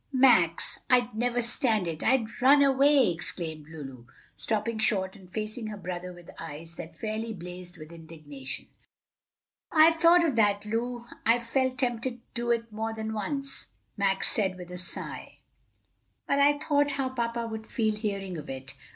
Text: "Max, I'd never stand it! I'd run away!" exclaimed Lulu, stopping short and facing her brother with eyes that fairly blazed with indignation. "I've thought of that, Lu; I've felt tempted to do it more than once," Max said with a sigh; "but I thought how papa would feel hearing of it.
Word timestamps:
"Max, 0.11 0.79
I'd 0.89 1.13
never 1.13 1.43
stand 1.43 1.87
it! 1.87 2.01
I'd 2.01 2.25
run 2.41 2.63
away!" 2.63 3.11
exclaimed 3.11 3.67
Lulu, 3.69 4.07
stopping 4.35 4.79
short 4.79 5.15
and 5.15 5.29
facing 5.29 5.67
her 5.67 5.77
brother 5.77 6.11
with 6.11 6.31
eyes 6.39 6.73
that 6.77 6.97
fairly 6.97 7.33
blazed 7.35 7.77
with 7.77 7.91
indignation. 7.91 8.65
"I've 9.71 9.97
thought 9.99 10.25
of 10.25 10.35
that, 10.37 10.65
Lu; 10.65 11.05
I've 11.23 11.43
felt 11.45 11.77
tempted 11.77 12.15
to 12.15 12.21
do 12.33 12.49
it 12.49 12.71
more 12.71 12.95
than 12.95 13.13
once," 13.13 13.67
Max 13.95 14.27
said 14.31 14.57
with 14.57 14.71
a 14.71 14.79
sigh; 14.79 15.37
"but 16.25 16.39
I 16.39 16.57
thought 16.57 16.93
how 16.93 17.09
papa 17.09 17.45
would 17.45 17.67
feel 17.67 17.95
hearing 17.95 18.39
of 18.39 18.49
it. 18.49 18.73